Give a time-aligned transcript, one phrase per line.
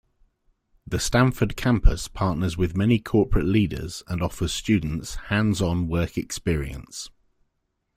[0.87, 7.11] The Stamford Campus partners with many corporate leaders and offers students hands-on work experience.